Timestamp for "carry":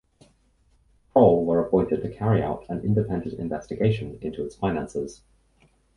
2.11-2.41